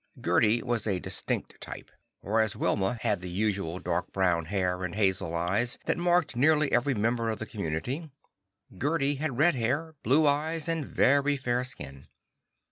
Gerdi 0.19 0.63
was 0.63 0.87
a 0.87 0.97
distinct 0.99 1.61
type. 1.61 1.91
Whereas 2.21 2.55
Wilma 2.55 2.95
had 3.03 3.21
the 3.21 3.29
usual 3.29 3.77
dark 3.77 4.11
brown 4.11 4.45
hair 4.45 4.83
and 4.83 4.95
hazel 4.95 5.35
eyes 5.35 5.77
that 5.85 5.95
marked 5.99 6.35
nearly 6.35 6.71
every 6.71 6.95
member 6.95 7.29
of 7.29 7.37
the 7.37 7.45
community, 7.45 8.09
Gerdi 8.75 9.19
had 9.19 9.37
red 9.37 9.53
hair, 9.53 9.93
blue 10.01 10.25
eyes 10.25 10.67
and 10.67 10.83
very 10.83 11.37
fair 11.37 11.63
skin. 11.63 12.07